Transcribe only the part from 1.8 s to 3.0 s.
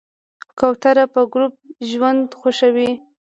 ژوند خوښوي.